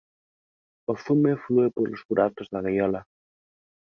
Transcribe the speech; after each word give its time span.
O 0.91 0.93
zume 1.03 1.33
flúe 1.43 1.67
polos 1.75 2.01
buratos 2.09 2.47
da 2.53 2.59
gaiola. 2.65 3.01